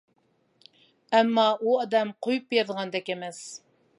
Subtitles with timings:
[1.17, 3.45] ئەمما ئۇ ئادەم قويۇپ بېرىدىغاندەك ئەمەس.